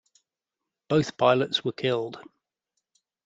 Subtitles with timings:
[0.87, 2.19] Both pilots were killed.